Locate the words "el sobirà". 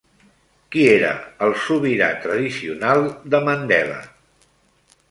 1.49-2.09